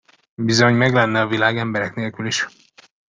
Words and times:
Bizony, 0.41 0.73
meglenne 0.73 1.19
a 1.21 1.27
világ 1.27 1.57
emberek 1.57 1.95
nélkül 1.95 2.25
is! 2.25 2.47